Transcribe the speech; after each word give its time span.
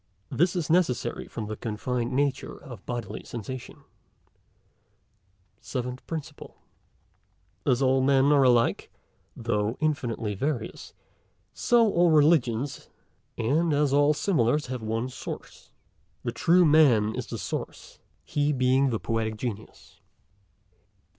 This 0.31 0.55
is 0.55 0.67
necessary 0.67 1.27
from 1.27 1.45
the 1.45 1.55
confined 1.55 2.11
nature 2.11 2.57
of 2.57 2.83
bodily 2.87 3.21
sensation. 3.23 3.83
PRINCIPLE 5.61 5.61
SEVENTH. 5.61 6.57
As 7.67 7.83
all 7.83 8.01
men 8.01 8.31
are 8.31 8.41
alike 8.41 8.89
(though 9.35 9.77
infinitely 9.79 10.33
various), 10.33 10.95
so 11.53 11.87
all 11.93 12.09
Religions, 12.09 12.89
and 13.37 13.73
as 13.73 13.93
all 13.93 14.15
similars, 14.15 14.65
have 14.65 14.81
one 14.81 15.07
source. 15.07 15.71
The 16.23 16.31
true 16.31 16.65
Man 16.65 17.13
is 17.13 17.27
the 17.27 17.37
source, 17.37 17.99
he 18.25 18.51
being 18.51 18.89
the 18.89 18.99
Poetic 18.99 19.37
Genius. 19.37 19.99